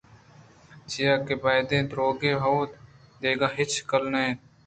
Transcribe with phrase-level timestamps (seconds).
[0.89, 2.79] چیاکہ بیدے درٛوگے ءَ ہُود ءَ
[3.21, 4.37] دگہ ہچ کلّ نہ اَت